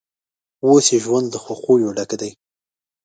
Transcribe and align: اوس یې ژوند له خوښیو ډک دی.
اوس 0.65 0.85
یې 0.93 0.97
ژوند 1.05 1.27
له 1.33 1.39
خوښیو 1.43 1.95
ډک 1.97 2.11
دی. 2.21 2.31